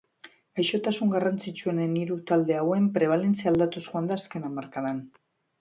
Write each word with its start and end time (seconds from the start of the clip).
Gaixotasun 0.59 1.11
garrantzitsuenen 1.15 1.93
hiru 1.99 2.17
talde 2.31 2.57
hauen 2.63 2.89
prebalentzia 2.97 3.53
aldatuz 3.55 3.87
joan 3.93 4.11
da 4.15 4.21
azken 4.23 4.49
hamarkadan. 4.49 5.05